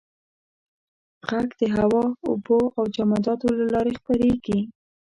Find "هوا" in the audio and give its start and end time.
1.77-2.03